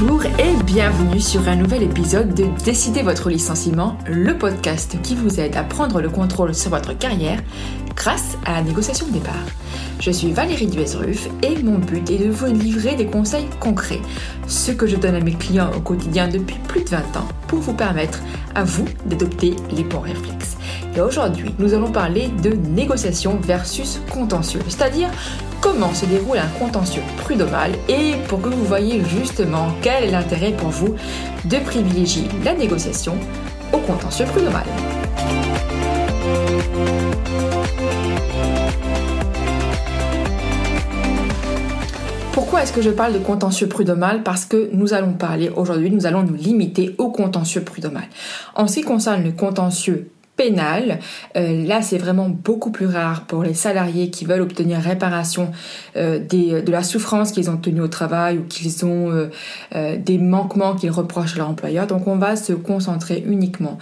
[0.00, 5.40] Bonjour et bienvenue sur un nouvel épisode de Décider votre licenciement, le podcast qui vous
[5.40, 7.38] aide à prendre le contrôle sur votre carrière
[7.94, 9.44] grâce à la négociation de départ.
[10.00, 14.00] Je suis Valérie Duesruf et mon but est de vous livrer des conseils concrets,
[14.46, 17.58] ce que je donne à mes clients au quotidien depuis plus de 20 ans pour
[17.58, 18.20] vous permettre
[18.54, 20.56] à vous d'adopter les bons réflexes.
[20.96, 25.10] Et aujourd'hui, nous allons parler de négociation versus contentieux, c'est-à-dire
[25.60, 30.52] comment se déroule un contentieux prud'homal et pour que vous voyez justement quel est l'intérêt
[30.52, 30.94] pour vous
[31.44, 33.16] de privilégier la négociation
[33.72, 34.64] au contentieux prud'homal.
[42.32, 44.22] Pourquoi est-ce que je parle de contentieux prud'homal?
[44.22, 48.04] Parce que nous allons parler aujourd'hui, nous allons nous limiter au contentieux prud'homal.
[48.54, 50.10] En ce qui concerne le contentieux
[50.40, 51.00] pénal.
[51.36, 55.50] Euh, là, c'est vraiment beaucoup plus rare pour les salariés qui veulent obtenir réparation
[55.96, 59.10] euh, de la souffrance qu'ils ont tenue au travail ou qu'ils ont
[59.74, 61.86] euh, des manquements qu'ils reprochent à leur employeur.
[61.86, 63.76] Donc, on va se concentrer uniquement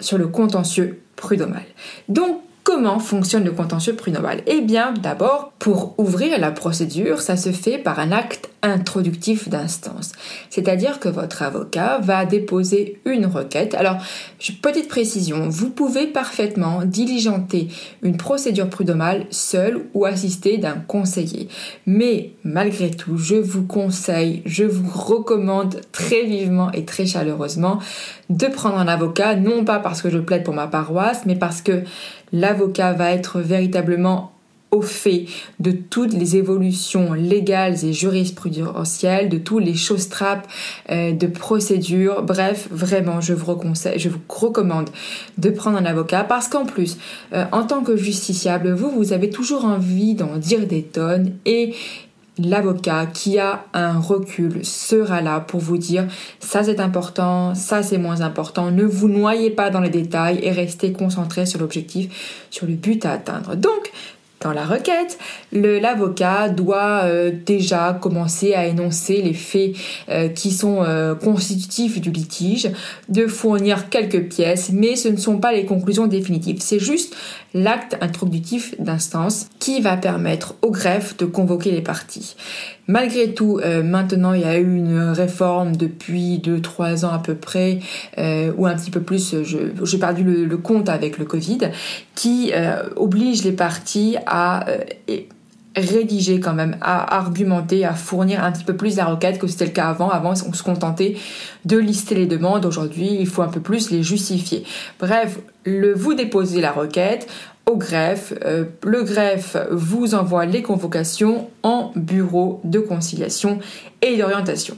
[0.00, 1.62] sur le contentieux prud'homal.
[2.08, 7.52] Donc, Comment fonctionne le contentieux prud'homal Eh bien, d'abord, pour ouvrir la procédure, ça se
[7.52, 10.12] fait par un acte introductif d'instance.
[10.50, 13.74] C'est-à-dire que votre avocat va déposer une requête.
[13.74, 13.96] Alors,
[14.60, 17.68] petite précision, vous pouvez parfaitement diligenter
[18.02, 21.48] une procédure prud'homale seul ou assisté d'un conseiller.
[21.86, 27.78] Mais malgré tout, je vous conseille, je vous recommande très vivement et très chaleureusement
[28.28, 31.62] de prendre un avocat, non pas parce que je plaide pour ma paroisse, mais parce
[31.62, 31.82] que
[32.50, 34.32] l'avocat va être véritablement
[34.72, 35.26] au fait
[35.58, 40.46] de toutes les évolutions légales et jurisprudentielles, de tous les choses trappes
[40.90, 42.22] euh, de procédures.
[42.22, 43.56] Bref, vraiment, je vous,
[43.96, 44.90] je vous recommande
[45.38, 46.98] de prendre un avocat parce qu'en plus,
[47.32, 51.74] euh, en tant que justiciable, vous, vous avez toujours envie d'en dire des tonnes et
[52.42, 56.06] l'avocat qui a un recul sera là pour vous dire
[56.40, 58.70] ça c'est important, ça c'est moins important.
[58.70, 63.04] Ne vous noyez pas dans les détails et restez concentré sur l'objectif, sur le but
[63.04, 63.54] à atteindre.
[63.54, 63.90] Donc,
[64.40, 65.18] dans la requête,
[65.52, 69.72] l'avocat doit euh, déjà commencer à énoncer les faits
[70.08, 72.70] euh, qui sont euh, constitutifs du litige,
[73.10, 76.56] de fournir quelques pièces, mais ce ne sont pas les conclusions définitives.
[76.60, 77.14] C'est juste
[77.54, 82.36] l'acte introductif d'instance qui va permettre au greffe de convoquer les parties.
[82.86, 87.34] Malgré tout, euh, maintenant il y a eu une réforme depuis 2-3 ans à peu
[87.34, 87.80] près,
[88.18, 91.70] euh, ou un petit peu plus, j'ai perdu le, compte avec le Covid,
[92.14, 94.66] qui euh, oblige les parties à
[95.76, 99.66] rédiger quand même, à argumenter, à fournir un petit peu plus la requête que c'était
[99.66, 100.10] le cas avant.
[100.10, 101.16] Avant, on se contentait
[101.64, 102.66] de lister les demandes.
[102.66, 104.64] Aujourd'hui, il faut un peu plus les justifier.
[104.98, 107.28] Bref, le, vous déposez la requête
[107.66, 108.34] au greffe.
[108.44, 113.60] Euh, le greffe vous envoie les convocations en bureau de conciliation
[114.02, 114.76] et d'orientation.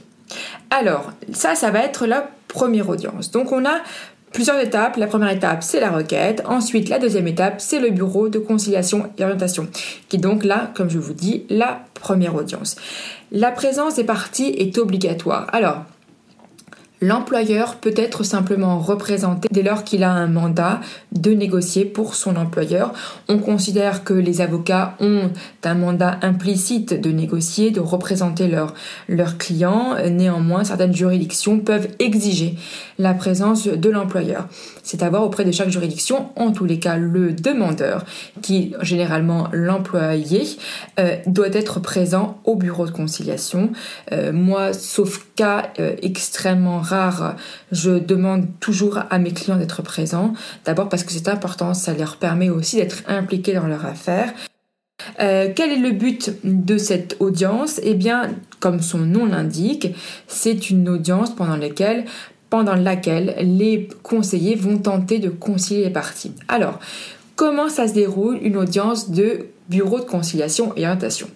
[0.69, 3.31] Alors, ça, ça va être la première audience.
[3.31, 3.79] Donc, on a
[4.33, 4.97] plusieurs étapes.
[4.97, 6.43] La première étape, c'est la requête.
[6.45, 9.67] Ensuite, la deuxième étape, c'est le bureau de conciliation et orientation,
[10.09, 12.75] qui est donc là, comme je vous dis, la première audience.
[13.31, 15.47] La présence des parties est obligatoire.
[15.53, 15.83] Alors,
[17.03, 20.79] L'employeur peut être simplement représenté dès lors qu'il a un mandat
[21.11, 22.93] de négocier pour son employeur.
[23.27, 25.29] On considère que les avocats ont
[25.65, 28.73] un mandat implicite de négocier, de représenter leurs
[29.09, 29.95] leur clients.
[30.09, 32.55] Néanmoins, certaines juridictions peuvent exiger
[32.97, 34.47] la présence de l'employeur.
[34.81, 38.05] C'est à voir auprès de chaque juridiction, en tous les cas le demandeur,
[38.41, 40.43] qui généralement l'employé,
[40.99, 43.71] euh, doit être présent au bureau de conciliation.
[44.11, 46.92] Euh, moi, sauf cas euh, extrêmement rare,
[47.71, 50.33] je demande toujours à mes clients d'être présents.
[50.65, 54.33] D'abord parce que c'est important, ça leur permet aussi d'être impliqués dans leur affaire.
[55.19, 57.79] Euh, quel est le but de cette audience?
[57.83, 59.95] Eh bien, comme son nom l'indique,
[60.27, 62.05] c'est une audience pendant laquelle,
[62.49, 66.33] pendant laquelle les conseillers vont tenter de concilier les parties.
[66.47, 66.79] Alors,
[67.35, 68.37] comment ça se déroule?
[68.41, 71.27] Une audience de bureau de conciliation et orientation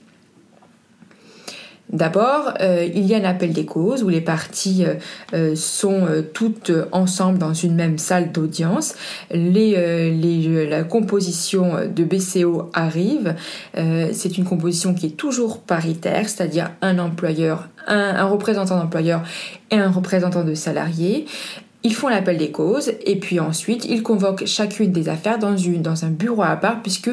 [1.92, 4.95] D'abord, euh, il y a un appel des causes où les parties euh,
[5.34, 8.95] euh, sont toutes ensemble dans une même salle d'audience.
[9.31, 13.36] la composition de BCO arrive.
[13.74, 19.24] c'est une composition qui est toujours paritaire, c'est-à-dire un employeur, un, représentant d'employeur
[19.72, 21.25] et un représentant de salariés.
[21.84, 25.56] Ils font l'appel des causes et puis ensuite ils convoquent chacune des affaires dans,
[26.06, 27.12] un bureau à part puisque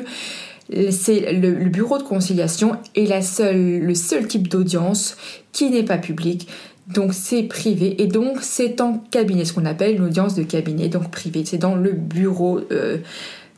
[0.90, 5.16] c'est le, bureau de conciliation est la seule, le seul type d'audience
[5.52, 6.48] qui n'est pas public.
[6.88, 10.88] Donc c'est privé et donc c'est en cabinet, ce qu'on appelle une audience de cabinet,
[10.88, 11.44] donc privé.
[11.44, 12.98] C'est dans le bureau, euh,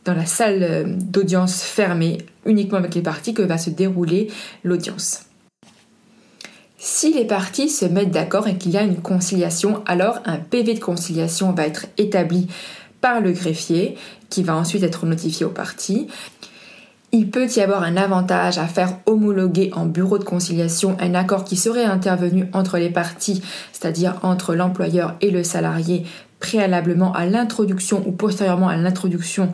[0.04, 4.28] dans la salle euh, d'audience fermée, uniquement avec les parties, que va se dérouler
[4.62, 5.22] l'audience.
[6.78, 10.74] Si les parties se mettent d'accord et qu'il y a une conciliation, alors un PV
[10.74, 12.46] de conciliation va être établi
[13.00, 13.96] par le greffier
[14.30, 16.06] qui va ensuite être notifié aux parties.
[17.18, 21.44] Il peut y avoir un avantage à faire homologuer en bureau de conciliation un accord
[21.44, 23.42] qui serait intervenu entre les parties,
[23.72, 26.04] c'est-à-dire entre l'employeur et le salarié
[26.40, 29.50] préalablement à l'introduction ou postérieurement à l'introduction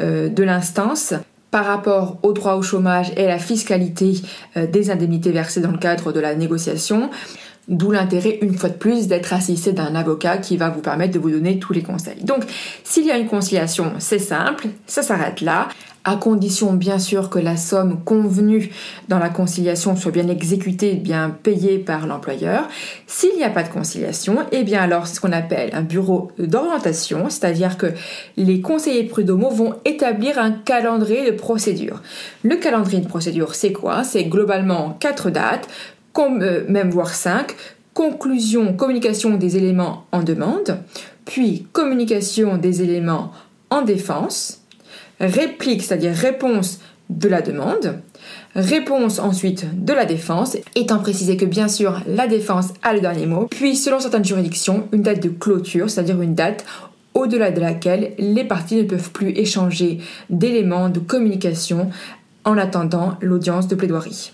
[0.00, 1.14] euh, de l'instance
[1.52, 4.14] par rapport au droit au chômage et à la fiscalité
[4.56, 7.10] euh, des indemnités versées dans le cadre de la négociation.
[7.68, 11.18] D'où l'intérêt, une fois de plus, d'être assisté d'un avocat qui va vous permettre de
[11.18, 12.22] vous donner tous les conseils.
[12.22, 12.44] Donc,
[12.82, 15.68] s'il y a une conciliation, c'est simple, ça s'arrête là
[16.04, 18.70] à condition bien sûr que la somme convenue
[19.08, 22.68] dans la conciliation soit bien exécutée, bien payée par l'employeur.
[23.06, 26.30] S'il n'y a pas de conciliation, eh bien alors c'est ce qu'on appelle un bureau
[26.38, 27.86] d'orientation, c'est-à-dire que
[28.36, 32.02] les conseillers prud'homaux vont établir un calendrier de procédure.
[32.42, 34.04] Le calendrier de procédure, c'est quoi?
[34.04, 35.68] C'est globalement quatre dates,
[36.68, 37.54] même voire cinq,
[37.92, 40.78] conclusion, communication des éléments en demande,
[41.24, 43.32] puis communication des éléments
[43.70, 44.60] en défense,
[45.20, 46.80] réplique, c'est-à-dire réponse
[47.10, 48.00] de la demande,
[48.56, 53.26] réponse ensuite de la défense, étant précisé que bien sûr la défense a le dernier
[53.26, 56.64] mot, puis selon certaines juridictions, une date de clôture, c'est-à-dire une date
[57.14, 60.00] au-delà de laquelle les parties ne peuvent plus échanger
[60.30, 61.90] d'éléments de communication
[62.44, 64.32] en attendant l'audience de plaidoirie.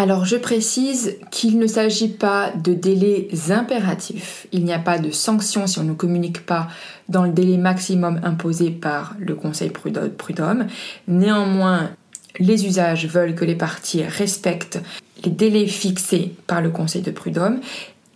[0.00, 4.46] Alors je précise qu'il ne s'agit pas de délais impératifs.
[4.50, 6.68] Il n'y a pas de sanction si on ne communique pas
[7.10, 10.68] dans le délai maximum imposé par le Conseil prud'homme.
[11.06, 11.90] Néanmoins,
[12.38, 14.80] les usages veulent que les parties respectent
[15.22, 17.60] les délais fixés par le Conseil de prud'homme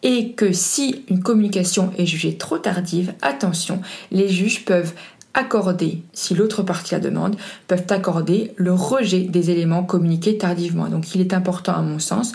[0.02, 4.94] et que si une communication est jugée trop tardive, attention, les juges peuvent
[5.34, 7.36] accorder, si l'autre partie la demande,
[7.66, 10.88] peuvent accorder le rejet des éléments communiqués tardivement.
[10.88, 12.32] Donc il est important à mon sens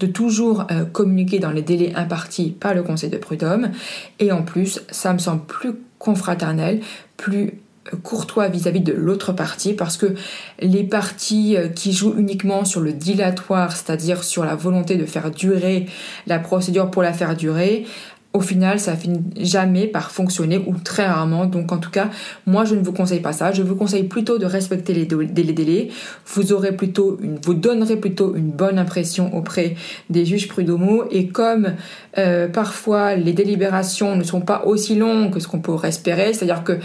[0.00, 3.70] de toujours euh, communiquer dans les délais impartis par le Conseil de prud'homme
[4.18, 6.80] et en plus ça me semble plus confraternel,
[7.16, 7.62] plus
[7.92, 10.14] euh, courtois vis-à-vis -vis de l'autre partie parce que
[10.60, 15.30] les parties euh, qui jouent uniquement sur le dilatoire, c'est-à-dire sur la volonté de faire
[15.30, 15.86] durer
[16.26, 17.86] la procédure pour la faire durer,
[18.34, 21.44] au final, ça finit jamais par fonctionner ou très rarement.
[21.44, 22.08] Donc, en tout cas,
[22.46, 23.52] moi, je ne vous conseille pas ça.
[23.52, 25.88] Je vous conseille plutôt de respecter les, délais.
[26.26, 29.76] Vous aurez plutôt vous donnerez plutôt une bonne impression auprès
[30.08, 31.04] des juges prud'homaux.
[31.10, 31.74] Et comme
[32.16, 36.64] euh, parfois les délibérations ne sont pas aussi longues que ce qu'on pourrait espérer, c'est-à-dire
[36.64, 36.78] que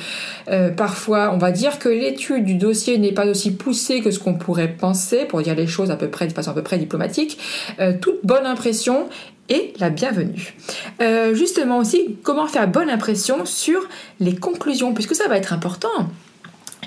[0.50, 4.20] euh, parfois, on va dire que l'étude du dossier n'est pas aussi poussée que ce
[4.20, 6.78] qu'on pourrait penser, pour dire les choses à peu près de façon à peu près
[6.78, 7.40] diplomatique.
[7.80, 9.08] Euh, toute bonne impression
[9.50, 10.56] et la bienvenue.
[11.02, 13.88] Euh, justement aussi, comment faire bonne impression sur
[14.20, 16.10] les conclusions, puisque ça va être important.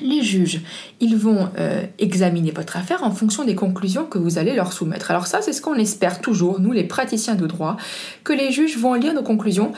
[0.03, 0.61] Les juges,
[1.01, 5.11] ils vont euh, examiner votre affaire en fonction des conclusions que vous allez leur soumettre.
[5.11, 7.77] Alors ça, c'est ce qu'on espère toujours, nous les praticiens de droit,
[8.25, 9.73] que les juges vont lire nos conclusions.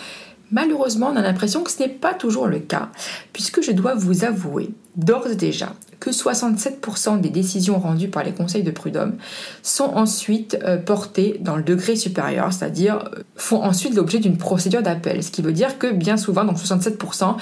[0.52, 2.90] Malheureusement, on a l'impression que ce n'est pas toujours le cas,
[3.32, 8.32] puisque je dois vous avouer d'ores et déjà que 67% des décisions rendues par les
[8.32, 9.14] conseils de prud'homme
[9.62, 14.82] sont ensuite euh, portées dans le degré supérieur, c'est-à-dire euh, font ensuite l'objet d'une procédure
[14.82, 17.36] d'appel, ce qui veut dire que bien souvent, dans 67%,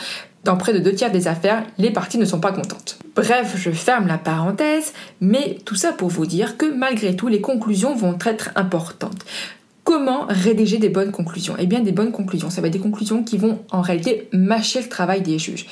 [0.44, 2.98] dans près de deux tiers des affaires, les parties ne sont pas contentes.
[3.16, 4.92] Bref, je ferme la parenthèse,
[5.22, 9.24] mais tout ça pour vous dire que malgré tout, les conclusions vont être importantes.
[9.90, 13.24] Comment rédiger des bonnes conclusions Eh bien, des bonnes conclusions, ça va être des conclusions
[13.24, 15.66] qui vont en réalité mâcher le travail des juges.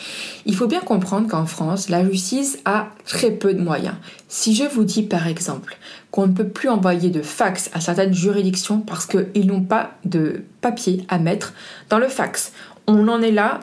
[0.44, 3.94] Il faut bien comprendre qu'en France, la justice a très peu de moyens.
[4.26, 5.78] Si je vous dis par exemple
[6.10, 10.42] qu'on ne peut plus envoyer de fax à certaines juridictions parce qu'ils n'ont pas de
[10.62, 11.52] papier à mettre
[11.88, 12.50] dans le fax,
[12.88, 13.60] on en est là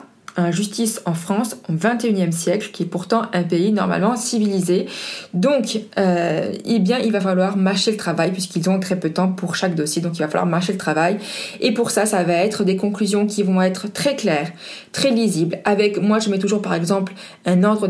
[0.50, 4.86] justice en France au 21e siècle, qui est pourtant un pays normalement civilisé.
[5.34, 9.14] Donc, euh, eh bien, il va falloir mâcher le travail puisqu'ils ont très peu de
[9.14, 10.02] temps pour chaque dossier.
[10.02, 11.18] Donc, il va falloir mâcher le travail.
[11.60, 14.50] Et pour ça, ça va être des conclusions qui vont être très claires,
[14.92, 15.58] très lisibles.
[15.64, 17.12] Avec, moi, je mets toujours par exemple
[17.44, 17.88] un ordre,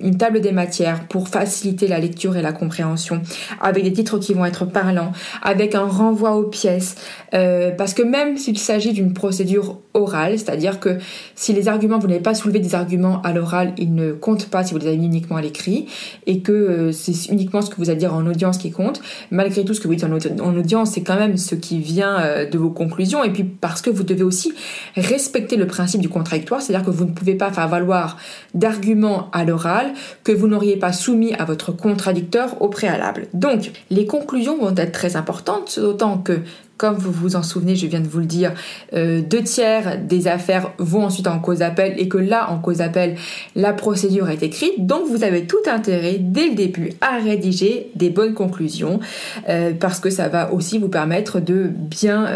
[0.00, 3.22] une table des matières pour faciliter la lecture et la compréhension,
[3.60, 6.96] avec des titres qui vont être parlants, avec un renvoi aux pièces,
[7.34, 10.98] euh, parce que même s'il s'agit d'une procédure orale, c'est-à-dire que
[11.34, 14.64] si les arguments, vous n'avez pas soulevé des arguments à l'oral, ils ne comptent pas
[14.64, 15.86] si vous les avez mis uniquement à l'écrit,
[16.26, 19.00] et que euh, c'est uniquement ce que vous allez dire en audience qui compte.
[19.30, 22.48] Malgré tout, ce que vous dites en, audience, c'est quand même ce qui vient euh,
[22.48, 24.52] de vos conclusions, et puis parce que vous devez aussi
[24.96, 28.16] respecter le principe du contradictoire, c'est-à-dire que vous ne pouvez pas faire valoir
[28.54, 29.92] d'arguments à l'oral
[30.24, 33.28] que vous n'auriez pas soumis à votre contradicteur au préalable.
[33.34, 36.40] Donc, les conclusions vont être très importantes, d'autant que
[36.78, 38.52] comme vous vous en souvenez, je viens de vous le dire,
[38.94, 42.78] euh, deux tiers des affaires vont ensuite en cause d'appel et que là, en cause
[42.78, 43.16] d'appel,
[43.56, 44.86] la procédure est écrite.
[44.86, 49.00] Donc, vous avez tout intérêt, dès le début, à rédiger des bonnes conclusions
[49.48, 52.26] euh, parce que ça va aussi vous permettre de bien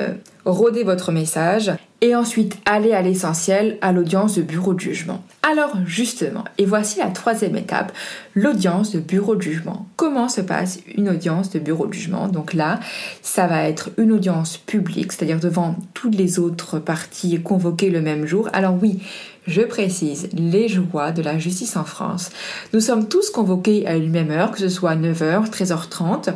[0.45, 5.23] rôder votre message et ensuite aller à l'essentiel, à l'audience de bureau de jugement.
[5.45, 7.93] Alors justement, et voici la troisième étape,
[8.35, 9.87] l'audience de bureau de jugement.
[9.97, 12.27] Comment se passe une audience de bureau de jugement?
[12.27, 12.81] Donc là,
[13.23, 18.27] ça va être une audience publique, c'est-à-dire devant toutes les autres parties convoquées le même
[18.27, 18.49] jour.
[18.53, 19.01] Alors oui,
[19.47, 22.31] je précise les joies de la justice en France.
[22.73, 26.33] Nous sommes tous convoqués à une même heure, que ce soit 9h, 13h30.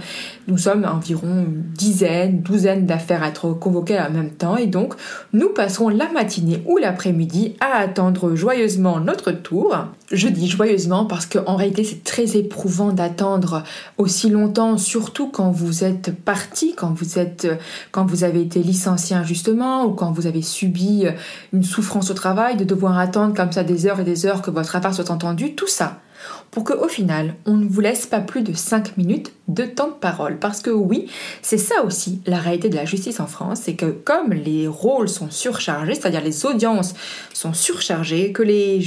[0.49, 4.95] Nous sommes environ une dizaine, douzaine d'affaires à être convoquées en même temps et donc
[5.33, 9.77] nous passerons la matinée ou l'après-midi à attendre joyeusement notre tour.
[10.13, 13.65] Je dis joyeusement parce qu'en réalité c'est très éprouvant d'attendre
[13.99, 17.49] aussi longtemps, surtout quand vous êtes parti, quand vous êtes,
[17.91, 21.07] quand vous avez été licencié injustement ou quand vous avez subi
[21.53, 24.53] une souffrance au travail, de devoir attendre comme ça des heures et des heures que
[24.53, 26.01] votre affaire soit entendue, tout ça,
[26.51, 29.93] pour qu'au final, on ne vous laisse pas plus de 5 minutes de temps de
[29.93, 30.39] parole.
[30.39, 31.11] Parce que oui,
[31.43, 35.09] c'est ça aussi la réalité de la justice en France, c'est que comme les rôles
[35.09, 36.95] sont surchargés, c'est-à-dire les audiences
[37.33, 38.83] sont surchargées, que les,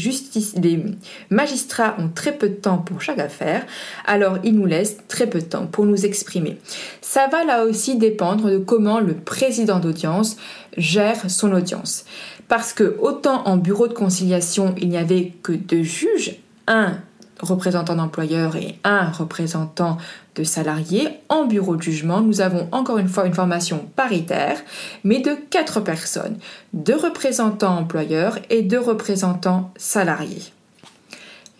[0.55, 0.83] les
[1.29, 3.65] magistrats ont très peu de temps pour chaque affaire,
[4.05, 6.57] alors ils nous laissent très peu de temps pour nous exprimer.
[7.01, 10.37] Ça va là aussi dépendre de comment le président d'audience
[10.77, 12.05] gère son audience.
[12.47, 16.97] Parce que autant en bureau de conciliation, il n'y avait que deux juges, un
[17.41, 19.97] représentant d'employeur et un représentant
[20.35, 24.59] de salariés, en bureau de jugement, nous avons encore une fois une formation paritaire,
[25.03, 26.37] mais de quatre personnes,
[26.73, 30.53] deux représentants employeurs et deux représentants salariés.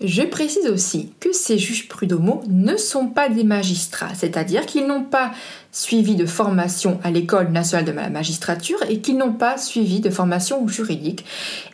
[0.01, 5.03] Je précise aussi que ces juges prud'homaux ne sont pas des magistrats, c'est-à-dire qu'ils n'ont
[5.03, 5.31] pas
[5.73, 10.09] suivi de formation à l'école nationale de la magistrature et qu'ils n'ont pas suivi de
[10.09, 11.25] formation juridique.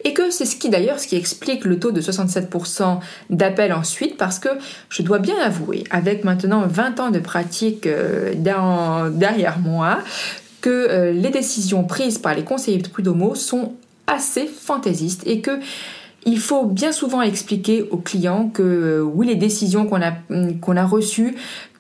[0.04, 4.18] Et que c'est ce qui d'ailleurs ce qui explique le taux de 67% d'appel ensuite
[4.18, 4.50] parce que
[4.90, 10.00] je dois bien avouer avec maintenant 20 ans de pratique euh, derrière moi
[10.62, 13.74] que euh, les décisions prises par les conseillers prud'homaux sont
[14.08, 15.60] assez fantaisistes et que
[16.26, 20.14] il faut bien souvent expliquer aux clients que euh, oui, les décisions qu'on a,
[20.60, 21.36] qu'on a reçues,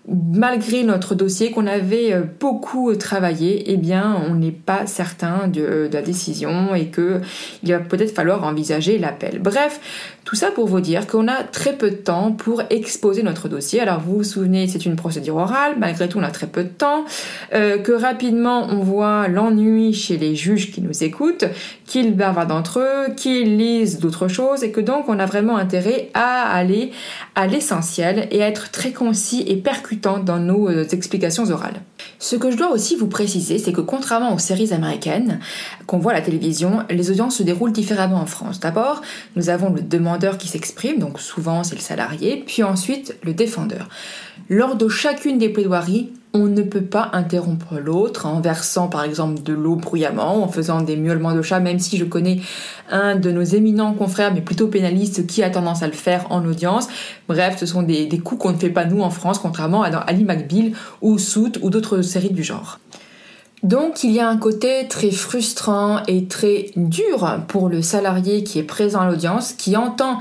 [0.08, 5.88] malgré notre dossier qu'on avait euh, beaucoup travaillé, eh bien, on n'est pas certain de,
[5.88, 7.22] de, la décision et que
[7.64, 9.40] il va peut-être falloir envisager l'appel.
[9.40, 13.48] Bref, tout ça pour vous dire qu'on a très peu de temps pour exposer notre
[13.48, 13.79] dossier.
[13.79, 16.70] Alors vous vous souvenez, c'est une procédure orale, malgré tout on a très peu de
[16.70, 17.05] temps,
[17.53, 21.46] euh, que rapidement on voit l'ennui chez les juges qui nous écoutent,
[21.86, 26.10] qu'ils bavardent d'entre eux, qu'ils lisent d'autres choses et que donc on a vraiment intérêt
[26.15, 26.91] à aller
[27.36, 31.82] à l'essentiel et à être très concis et percutant dans nos euh, explications orales.
[32.20, 35.40] Ce que je dois aussi vous préciser, c'est que contrairement aux séries américaines
[35.86, 38.60] qu'on voit à la télévision, les audiences se déroulent différemment en France.
[38.60, 39.02] D'abord,
[39.36, 43.90] nous avons le demandeur qui s'exprime, donc souvent c'est le salarié, puis ensuite le défendeur.
[44.50, 49.42] Lors de chacune des plaidoiries, on ne peut pas interrompre l'autre en versant par exemple
[49.42, 52.42] de l'eau bruyamment, en faisant des miaulements de chat, même si je connais
[52.92, 56.46] un de nos éminents confrères, mais plutôt pénalistes, qui a tendance à le faire en
[56.46, 56.89] audience.
[57.30, 60.25] Bref, ce sont des, coups qu'on ne fait pas nous en France, contrairement à Ali
[60.25, 62.80] McBeal ou Soot ou d'autres séries du genre.
[63.63, 68.60] Donc il y a un côté très frustrant et très dur pour le salarié qui
[68.60, 70.20] est présent à l'audience, qui entend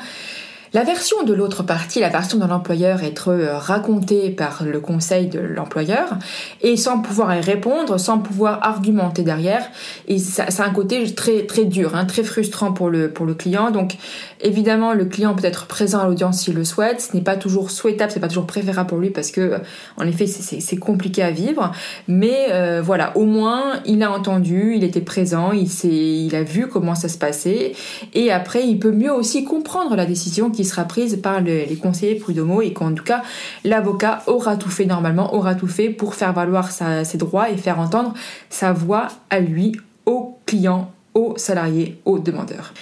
[0.75, 5.28] la version de l'autre partie, la version de l'employeur, être euh, racontée par le conseil
[5.28, 6.19] de l'employeur
[6.62, 9.71] et sans pouvoir y répondre, sans pouvoir argumenter derrière.
[10.09, 13.71] Et ça, un côté très très dur, hein, très frustrant pour le pour le client.
[13.71, 13.97] Donc
[14.40, 17.00] évidemment, le client peut être présent à l'audience s'il le souhaite.
[17.00, 19.61] Ce n'est pas toujours souhaitable, c'est pas toujours préférable pour lui parce que
[19.97, 21.71] en effet c'est compliqué à vivre.
[22.09, 26.43] Mais euh, voilà, au moins il a entendu, il était présent, il s'est, il a
[26.43, 27.75] vu comment ça se passait
[28.12, 32.16] et après il peut mieux aussi comprendre la décision qui sera prise par les conseillers
[32.16, 33.23] prud'homaux et qu'en tout cas
[33.64, 37.78] l'avocat aura tout fait normalement, aura tout fait pour faire valoir ses droits et faire
[37.78, 38.14] entendre
[38.50, 39.73] sa voix à lui,
[40.06, 42.73] au client, au salarié, au demandeur.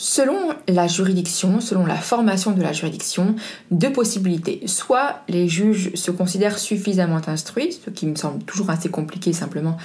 [0.00, 3.34] Selon la juridiction, selon la formation de la juridiction,
[3.72, 4.60] deux possibilités.
[4.66, 9.76] Soit les juges se considèrent suffisamment instruits, ce qui me semble toujours assez compliqué simplement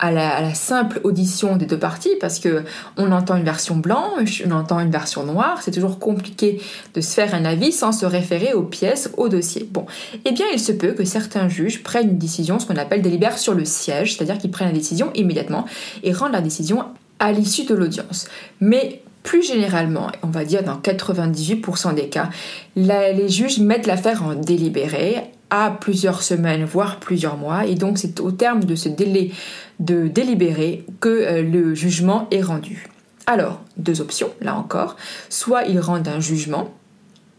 [0.00, 2.64] à la, simple audition des deux parties, parce que
[2.96, 6.60] on entend une version blanche, on entend une version noire, c'est toujours compliqué
[6.94, 9.68] de se faire un avis sans se référer aux pièces, au dossier.
[9.70, 9.86] Bon,
[10.24, 13.38] eh bien il se peut que certains juges prennent une décision, ce qu'on appelle délibère
[13.38, 15.64] sur le siège, c'est-à-dire qu'ils prennent la décision immédiatement
[16.02, 16.86] et rendent la décision
[17.20, 18.26] à l'issue de l'audience.
[18.60, 22.30] Mais plus généralement, on va dire dans 98% des cas,
[22.76, 25.16] les juges mettent l'affaire en délibéré
[25.50, 27.66] à plusieurs semaines, voire plusieurs mois.
[27.66, 29.32] Et donc c'est au terme de ce délai
[29.80, 32.86] de délibéré que euh, le jugement est rendu.
[33.26, 34.96] Alors, deux options, là encore.
[35.28, 36.74] Soit ils rendent un jugement,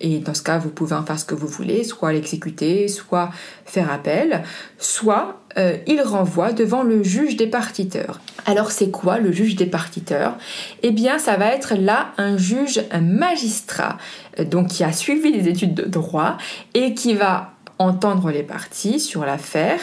[0.02, 3.30] et dans ce cas, vous pouvez en faire ce que vous voulez, soit l'exécuter, soit
[3.66, 4.44] faire appel,
[4.78, 8.20] soit euh, il renvoie devant le juge des partiteurs.
[8.46, 10.38] Alors c'est quoi le juge des partiteurs?
[10.84, 13.98] Eh bien, ça va être là un juge, un magistrat,
[14.40, 16.38] euh, donc qui a suivi des études de droit
[16.74, 19.80] et qui va entendre les parties sur l'affaire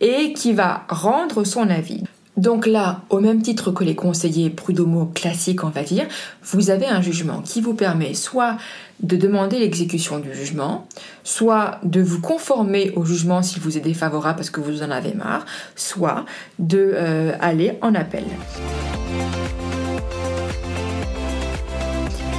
[0.00, 2.04] et qui va rendre son avis.
[2.36, 6.06] Donc là, au même titre que les conseillers prud'homaux classiques, on va dire,
[6.42, 8.56] vous avez un jugement qui vous permet soit
[9.02, 10.86] de demander l'exécution du jugement,
[11.24, 15.12] soit de vous conformer au jugement s'il vous est défavorable parce que vous en avez
[15.12, 15.44] marre,
[15.76, 16.24] soit
[16.58, 18.24] de euh, aller en appel.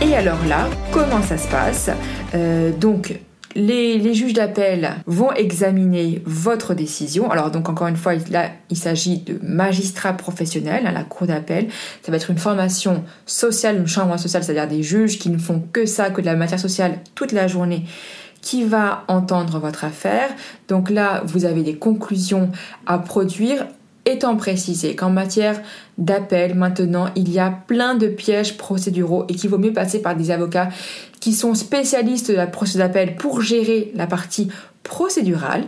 [0.02, 1.90] Et alors là, comment ça se passe?
[2.34, 3.20] Euh, Donc
[3.56, 7.32] les, juges d'appel vont examiner votre décision.
[7.32, 11.68] Alors donc encore une fois, là, il s'agit de magistrats professionnels à la cour d'appel.
[12.02, 15.64] Ça va être une formation sociale, une chambre sociale, c'est-à-dire des juges qui ne font
[15.72, 17.86] que ça, que de la matière sociale toute la journée
[18.42, 20.30] qui va entendre votre affaire.
[20.68, 22.52] Donc là, vous avez des conclusions
[22.86, 23.66] à produire
[24.06, 25.62] Étant précisé qu'en matière
[25.98, 30.18] d'appel, maintenant, il y a plein de pièges procéduraux et qu'il vaut mieux passer par
[30.18, 30.68] des avocats
[31.24, 34.50] qui sont spécialistes de la procédure d'appel pour gérer la partie
[34.84, 35.64] procédurale.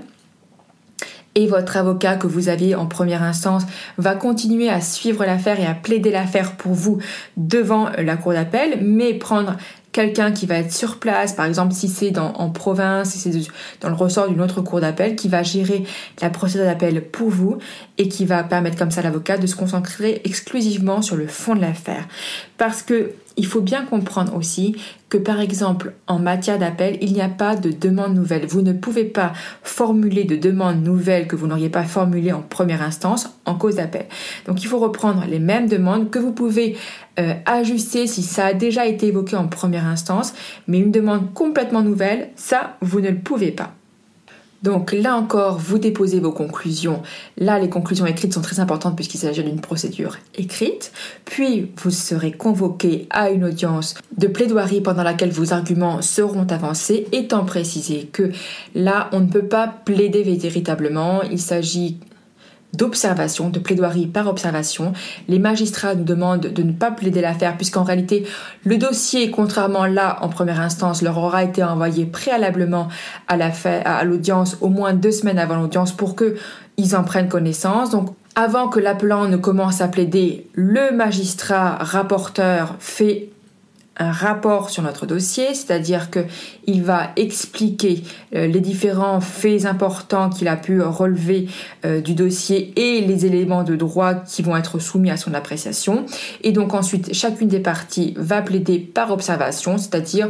[1.33, 3.63] Et votre avocat que vous avez en première instance
[3.97, 6.97] va continuer à suivre l'affaire et à plaider l'affaire pour vous
[7.38, 9.55] devant la cour d'appel, mais prendre
[9.93, 13.31] quelqu'un qui va être sur place, par exemple si c'est en province, si c'est
[13.79, 15.85] dans le ressort d'une autre cour d'appel, qui va gérer
[16.21, 17.59] la procédure d'appel pour vous
[17.97, 21.55] et qui va permettre comme ça à l'avocat de se concentrer exclusivement sur le fond
[21.55, 22.09] de l'affaire.
[22.57, 24.75] Parce que il faut bien comprendre aussi
[25.10, 28.46] que par exemple en matière d'appel, il n'y a pas de demande nouvelle.
[28.46, 32.82] Vous ne pouvez pas formuler de demande nouvelle que vous n'auriez pas formulée en première
[32.82, 34.06] instance en cause d'appel.
[34.48, 36.77] Donc il faut reprendre les mêmes demandes que vous pouvez
[37.20, 40.34] euh, ajuster si ça a déjà été évoqué en première instance,
[40.68, 43.74] mais une demande complètement nouvelle, ça, vous ne le pouvez pas.
[44.65, 47.03] Donc là encore, vous déposez vos conclusions.
[47.37, 50.92] Là, les conclusions écrites sont très importantes puisqu'il s'agit d'une procédure écrite.
[51.24, 57.05] Puis, vous serez convoqué à une audience de plaidoirie pendant laquelle vos arguments seront avancés,
[57.11, 58.31] étant précisé que
[58.74, 61.22] là, on ne peut pas plaider véritablement.
[61.22, 62.00] Il s'agit
[62.75, 64.94] d'observation, de plaidoirie par observation.
[65.27, 68.25] Les magistrats nous demandent de ne pas plaider l'affaire puisqu'en réalité
[68.64, 72.88] le dossier, contrairement là en première instance, leur aura été envoyé préalablement
[73.27, 76.35] à l'audience au moins deux semaines avant l'audience pour que
[76.77, 77.90] ils en prennent connaissance.
[77.90, 83.29] Donc avant que l'appelant ne commence à plaider, le magistrat rapporteur fait
[83.98, 86.20] un rapport sur notre dossier, c'est-à-dire que
[86.68, 88.03] il va expliquer
[88.36, 91.48] euh, les différents faits importants qu'il a pu relever
[91.86, 96.05] euh, du dossier et les éléments de droit qui vont être soumis à son appréciation.
[96.44, 100.29] Et donc ensuite, chacune des parties va plaider par observation, c'est-à-dire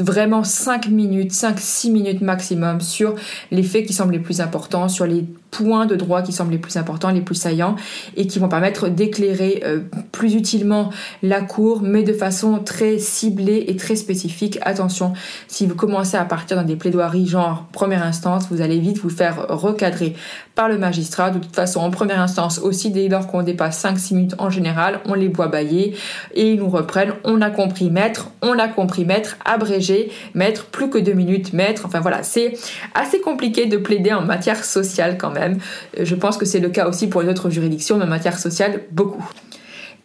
[0.00, 3.14] vraiment 5 minutes, 5-6 minutes maximum sur
[3.50, 5.24] les faits qui semblent les plus importants, sur les
[5.56, 7.76] points de droit qui semblent les plus importants, les plus saillants
[8.16, 9.80] et qui vont permettre d'éclairer euh,
[10.12, 10.90] plus utilement
[11.22, 14.58] la cour, mais de façon très ciblée et très spécifique.
[14.62, 15.12] Attention,
[15.48, 19.10] si vous commencez à partir dans des plaidoiries genre première instance, vous allez vite vous
[19.10, 20.14] faire recadrer
[20.54, 21.30] par le magistrat.
[21.30, 25.00] De toute façon, en première instance aussi, dès lors qu'on dépasse 5-6 minutes en général,
[25.06, 25.96] on les voit bailler
[26.34, 27.12] et ils nous reprennent.
[27.24, 31.82] On a compris maître, on l'a compris maître, abrégé, maître, plus que 2 minutes maître.
[31.86, 32.54] Enfin voilà, c'est
[32.94, 35.43] assez compliqué de plaider en matière sociale quand même.
[35.44, 38.38] Euh, je pense que c'est le cas aussi pour les autres juridictions, mais en matière
[38.38, 39.24] sociale, beaucoup.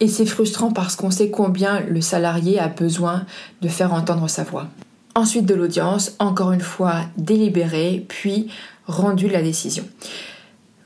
[0.00, 3.26] Et c'est frustrant parce qu'on sait combien le salarié a besoin
[3.60, 4.68] de faire entendre sa voix.
[5.14, 8.48] Ensuite de l'audience, encore une fois délibéré, puis
[8.86, 9.84] rendu la décision.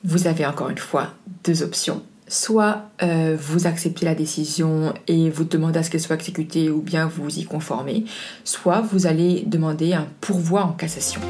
[0.02, 1.08] Vous avez encore une fois
[1.44, 2.02] deux options.
[2.26, 6.80] Soit euh, vous acceptez la décision et vous demandez à ce qu'elle soit exécutée ou
[6.80, 8.04] bien vous y conformez,
[8.44, 11.20] soit vous allez demander un pourvoi en cassation.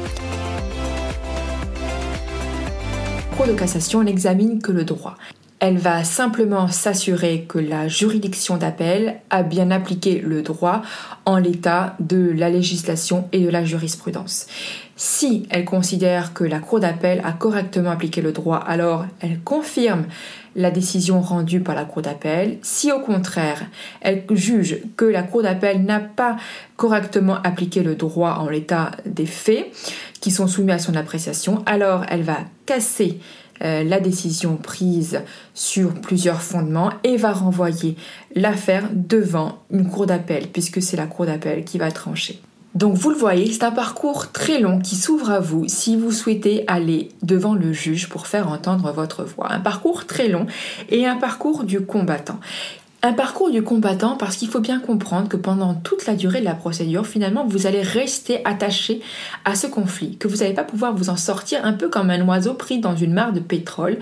[3.35, 5.17] Cour de cassation n'examine que le droit.
[5.59, 10.83] Elle va simplement s'assurer que la juridiction d'appel a bien appliqué le droit
[11.25, 14.47] en l'état de la législation et de la jurisprudence.
[14.95, 20.05] Si elle considère que la Cour d'appel a correctement appliqué le droit, alors elle confirme
[20.55, 22.57] la décision rendue par la Cour d'appel.
[22.61, 23.61] Si au contraire,
[23.99, 26.37] elle juge que la Cour d'appel n'a pas
[26.77, 29.67] correctement appliqué le droit en l'état des faits
[30.25, 33.19] qui sont soumis à son appréciation, alors elle va casser
[33.63, 35.21] euh, la décision prise
[35.53, 37.95] sur plusieurs fondements et va renvoyer
[38.33, 42.41] l'affaire devant une cour d'appel, puisque c'est la cour d'appel qui va trancher.
[42.73, 46.11] Donc vous le voyez, c'est un parcours très long qui s'ouvre à vous si vous
[46.11, 49.51] souhaitez aller devant le juge pour faire entendre votre voix.
[49.51, 50.47] Un parcours très long
[50.89, 52.39] et un parcours du combattant.
[53.05, 56.45] Un parcours du combattant parce qu'il faut bien comprendre que pendant toute la durée de
[56.45, 58.99] la procédure, finalement, vous allez rester attaché
[59.45, 62.27] à ce conflit, que vous n'allez pas pouvoir vous en sortir un peu comme un
[62.27, 63.99] oiseau pris dans une mare de pétrole.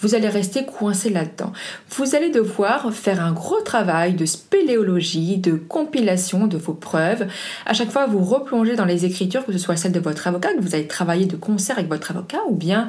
[0.00, 1.52] Vous allez rester coincé là-dedans.
[1.90, 7.26] Vous allez devoir faire un gros travail de spéléologie, de compilation de vos preuves.
[7.64, 10.52] À chaque fois, vous replongez dans les écritures, que ce soit celle de votre avocat,
[10.54, 12.88] que vous allez travailler de concert avec votre avocat, ou bien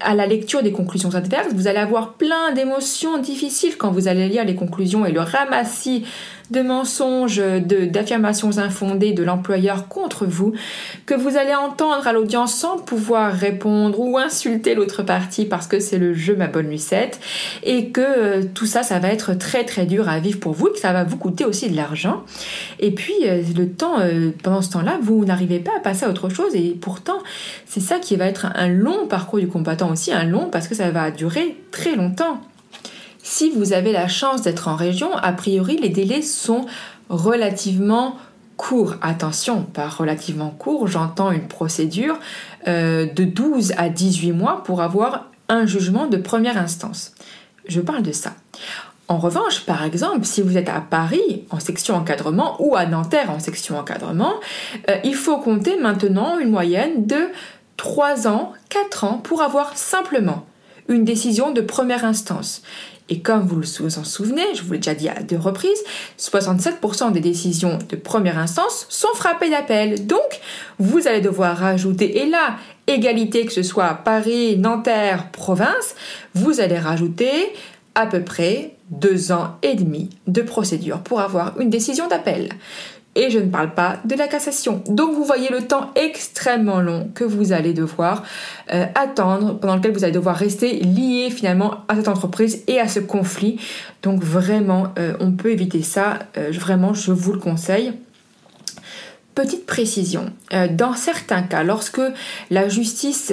[0.00, 1.52] à la lecture des conclusions adverses.
[1.52, 6.04] Vous allez avoir plein d'émotions difficiles quand vous allez lire les conclusions et le ramassis
[6.50, 10.52] de mensonges, d'affirmations infondées de l'employeur contre vous,
[11.06, 15.80] que vous allez entendre à l'audience sans pouvoir répondre ou insulter l'autre partie parce que
[15.80, 17.20] c'est le jeu ma bonne Lucette,
[17.62, 20.68] et que euh, tout ça, ça va être très très dur à vivre pour vous,
[20.68, 22.24] et que ça va vous coûter aussi de l'argent.
[22.80, 26.10] Et puis euh, le temps, euh, pendant ce temps-là, vous n'arrivez pas à passer à
[26.10, 27.18] autre chose, et pourtant
[27.66, 30.74] c'est ça qui va être un long parcours du combattant aussi, un long parce que
[30.74, 32.40] ça va durer très longtemps.
[33.28, 36.64] Si vous avez la chance d'être en région, a priori les délais sont
[37.08, 38.16] relativement
[38.56, 38.94] courts.
[39.02, 42.20] Attention, par relativement court, j'entends une procédure
[42.68, 47.14] euh, de 12 à 18 mois pour avoir un jugement de première instance.
[47.66, 48.34] Je parle de ça.
[49.08, 53.32] En revanche, par exemple, si vous êtes à Paris en section encadrement ou à Nanterre
[53.32, 54.34] en section encadrement,
[54.88, 57.26] euh, il faut compter maintenant une moyenne de
[57.76, 60.45] 3 ans, 4 ans pour avoir simplement
[60.88, 62.62] une décision de première instance.
[63.08, 65.82] Et comme vous vous en souvenez, je vous l'ai déjà dit à deux reprises,
[66.18, 70.06] 67% des décisions de première instance sont frappées d'appel.
[70.06, 70.40] Donc,
[70.78, 72.56] vous allez devoir rajouter, et là,
[72.88, 75.94] égalité que ce soit Paris, Nanterre, province,
[76.34, 77.52] vous allez rajouter
[77.94, 82.50] à peu près deux ans et demi de procédure pour avoir une décision d'appel
[83.16, 84.82] et je ne parle pas de la cassation.
[84.88, 88.22] Donc vous voyez le temps extrêmement long que vous allez devoir
[88.72, 92.86] euh, attendre, pendant lequel vous allez devoir rester lié finalement à cette entreprise et à
[92.86, 93.58] ce conflit.
[94.02, 96.20] Donc vraiment, euh, on peut éviter ça.
[96.36, 97.94] Euh, vraiment, je vous le conseille.
[99.34, 100.32] Petite précision,
[100.70, 102.00] dans certains cas, lorsque
[102.50, 103.30] la justice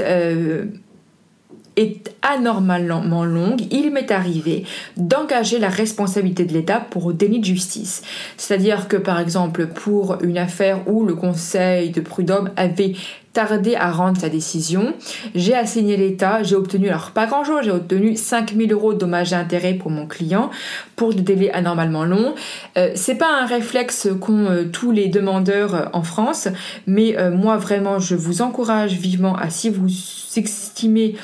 [1.76, 4.66] est anormalement longue, il m'est arrivé
[4.98, 8.02] d'engager la responsabilité de l'État pour déni de justice.
[8.38, 12.94] C'est-à-dire que par exemple pour une affaire où le Conseil de prud'homme avait
[13.34, 14.94] tardé à rendre sa décision,
[15.34, 19.36] j'ai assigné l'État, j'ai obtenu, alors pas grand-chose, j'ai obtenu 5000 euros de dommages et
[19.36, 20.52] intérêts pour mon client
[20.96, 22.36] pour des délais anormalement longs.
[22.78, 26.48] Euh, c'est pas un réflexe qu'ont euh, tous les demandeurs euh, en France,
[26.86, 29.88] mais moi vraiment je vous encourage vivement à si vous
[30.36, 31.16] estimez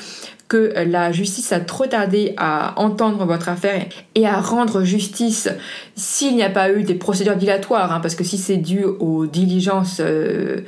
[0.50, 5.48] que la justice a trop tardé à entendre votre affaire et à rendre justice
[5.94, 9.26] s'il n'y a pas eu des procédures dilatoires, hein, parce que si c'est dû aux
[9.26, 10.62] diligences euh,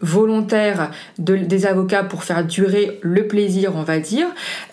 [0.00, 4.26] volontaires des avocats pour faire durer le plaisir, on va dire,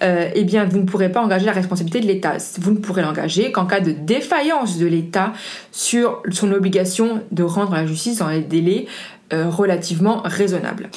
[0.04, 2.38] euh, eh bien vous ne pourrez pas engager la responsabilité de l'État.
[2.60, 5.34] Vous ne pourrez l'engager qu'en cas de défaillance de l'État
[5.72, 8.86] sur son obligation de rendre la justice dans les délais
[9.34, 10.90] euh, relativement raisonnables.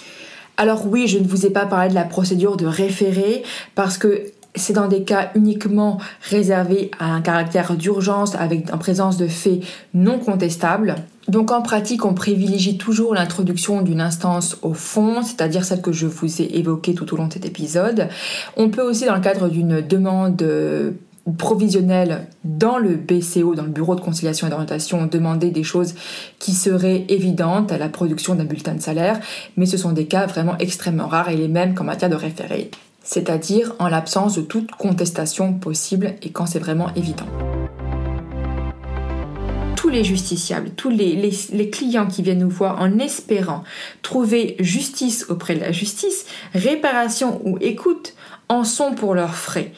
[0.58, 4.24] Alors oui, je ne vous ai pas parlé de la procédure de référé parce que
[4.58, 9.60] c'est dans des cas uniquement réservés à un caractère d'urgence avec en présence de faits
[9.94, 10.96] non contestables.
[11.28, 16.06] Donc en pratique, on privilégie toujours l'introduction d'une instance au fond, c'est-à-dire celle que je
[16.06, 18.08] vous ai évoquée tout au long de cet épisode.
[18.56, 20.42] On peut aussi, dans le cadre d'une demande
[21.36, 25.94] provisionnel dans le BCO, dans le Bureau de conciliation et d'orientation, demander des choses
[26.38, 29.20] qui seraient évidentes à la production d'un bulletin de salaire,
[29.56, 32.70] mais ce sont des cas vraiment extrêmement rares et les mêmes qu'en matière de référé,
[33.08, 37.24] c'est-à-dire en l'absence de toute contestation possible et quand c'est vraiment évident
[39.76, 43.64] tous les justiciables, tous les, clients qui viennent nous voir en espérant
[44.02, 48.14] trouver justice auprès de la justice, réparation ou écoute
[48.48, 49.72] en sont pour leurs frais.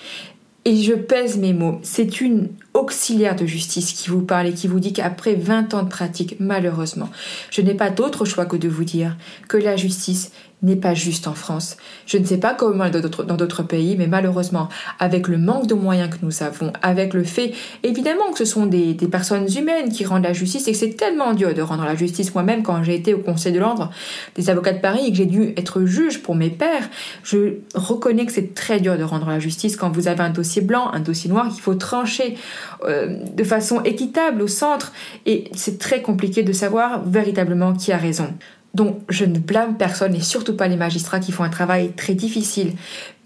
[0.65, 4.67] Et je pèse mes mots, c'est une auxiliaire de justice qui vous parle et qui
[4.67, 7.11] vous dit qu'après 20 ans de pratique, malheureusement,
[7.51, 9.17] je n'ai pas d'autre choix que de vous dire
[9.49, 11.77] que la justice n'est pas juste en France.
[12.07, 14.69] Je ne sais pas comment dans d'autres pays, mais malheureusement,
[14.99, 18.67] avec le manque de moyens que nous avons, avec le fait évidemment que ce sont
[18.67, 21.97] des, personnes humaines qui rendent la justice et que c'est tellement dur de rendre la
[21.97, 22.35] justice.
[22.35, 23.91] Moi-même, quand j'ai été au Conseil de l'ordre
[24.37, 26.89] des avocats de Paris et que j'ai dû être juge pour mes pères,
[27.25, 30.63] je reconnais que c'est très dur de rendre la justice quand vous avez un dossier
[30.63, 32.37] blanc, un dossier noir qu'il faut trancher
[32.85, 34.93] euh, de façon équitable au centre
[35.27, 38.33] et c'est très compliqué de savoir véritablement qui a raison.
[38.75, 42.15] Donc je ne blâme personne et surtout pas les magistrats qui font un travail très
[42.15, 42.75] difficile.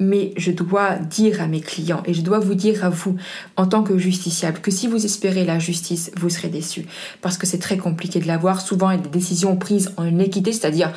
[0.00, 3.16] Mais je dois dire à mes clients et je dois vous dire à vous
[3.56, 6.86] en tant que justiciable que si vous espérez la justice, vous serez déçus.
[7.20, 8.60] Parce que c'est très compliqué de l'avoir.
[8.60, 10.92] Souvent il y a des décisions prises en équité, c'est-à-dire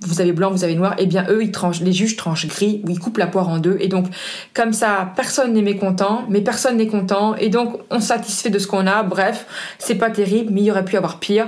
[0.00, 2.46] vous avez blanc, vous avez noir, et eh bien eux ils tranchent, les juges tranchent
[2.48, 3.76] gris ou ils coupent la poire en deux.
[3.80, 4.06] Et donc
[4.52, 7.36] comme ça, personne n'est mécontent, mais personne n'est content.
[7.36, 9.02] Et donc on satisfait de ce qu'on a.
[9.04, 9.46] Bref,
[9.78, 11.46] c'est pas terrible, mais il y aurait pu avoir pire.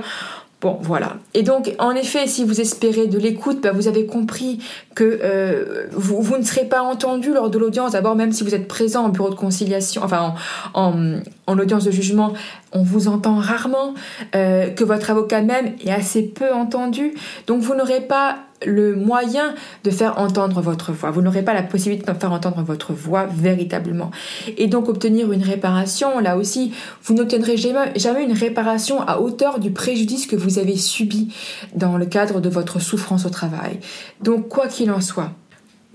[0.64, 1.18] Bon, voilà.
[1.34, 4.60] Et donc, en effet, si vous espérez de l'écoute, bah, vous avez compris
[4.94, 7.92] que euh, vous, ne serez pas entendu lors de l'audience.
[7.92, 10.34] D'abord, même si vous êtes présent en bureau de conciliation, enfin
[10.72, 12.32] en, en, audience de jugement,
[12.72, 13.92] on vous entend rarement,
[14.34, 17.12] euh, que votre avocat même est assez peu entendu.
[17.46, 21.10] Donc, vous n'aurez pas le moyen de faire entendre votre voix.
[21.10, 24.10] Vous n'aurez pas la possibilité de faire entendre votre voix véritablement.
[24.56, 29.70] Et donc obtenir une réparation, là aussi, vous n'obtiendrez jamais une réparation à hauteur du
[29.70, 31.34] préjudice que vous avez subi
[31.74, 33.80] dans le cadre de votre souffrance au travail.
[34.22, 35.32] Donc quoi qu'il en soit,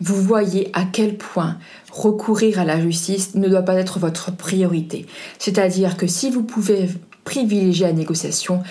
[0.02, 1.58] vous voyez à quel point
[1.92, 5.06] recourir à la justice ne doit pas être votre priorité.
[5.40, 6.90] C'est-à-dire que si vous pouvez
[7.26, 8.64] privilégier la négociation,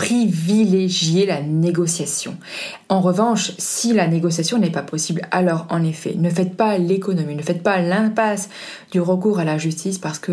[0.00, 2.34] privilégier la négociation.
[2.88, 7.34] En revanche, si la négociation n'est pas possible, alors en effet, ne faites pas l'économie,
[7.34, 8.48] ne faites pas l'impasse
[8.92, 10.32] du recours à la justice parce que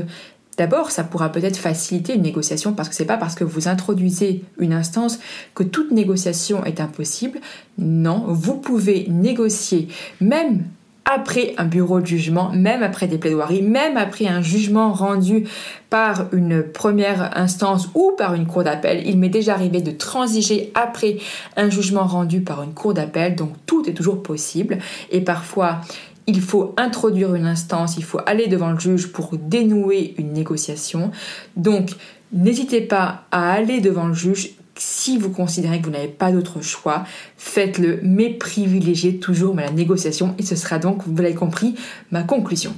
[0.57, 4.43] D'abord, ça pourra peut-être faciliter une négociation parce que c'est pas parce que vous introduisez
[4.57, 5.19] une instance
[5.53, 7.39] que toute négociation est impossible.
[7.77, 9.87] Non, vous pouvez négocier
[10.19, 10.63] même
[11.09, 15.47] après un bureau de jugement, même après des plaidoiries, même après un jugement rendu
[15.89, 19.03] par une première instance ou par une cour d'appel.
[19.07, 21.17] Il m'est déjà arrivé de transiger après
[21.55, 24.79] un jugement rendu par une cour d'appel, donc tout est toujours possible.
[25.09, 25.79] Et parfois,
[26.27, 31.11] il faut introduire une instance, il faut aller devant le juge pour dénouer une négociation.
[31.55, 31.91] Donc,
[32.33, 36.61] n'hésitez pas à aller devant le juge si vous considérez que vous n'avez pas d'autre
[36.61, 37.03] choix,
[37.37, 41.75] faites-le, mais privilégiez toujours la négociation et ce sera donc, vous l'avez compris,
[42.11, 42.73] ma conclusion.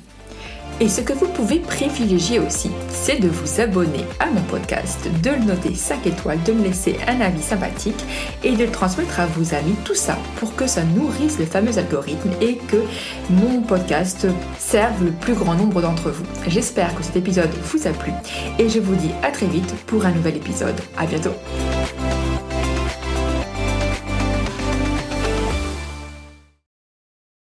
[0.81, 5.31] Et ce que vous pouvez privilégier aussi, c'est de vous abonner à mon podcast, de
[5.31, 8.03] le noter 5 étoiles, de me laisser un avis sympathique
[8.43, 11.77] et de le transmettre à vos amis, tout ça pour que ça nourrisse le fameux
[11.77, 12.77] algorithme et que
[13.29, 14.25] mon podcast
[14.57, 16.25] serve le plus grand nombre d'entre vous.
[16.47, 18.13] J'espère que cet épisode vous a plu
[18.57, 20.79] et je vous dis à très vite pour un nouvel épisode.
[20.97, 21.33] À bientôt.